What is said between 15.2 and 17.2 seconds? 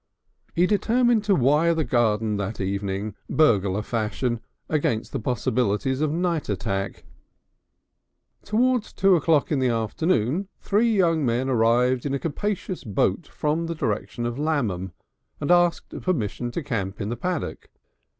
and asked permission to camp in the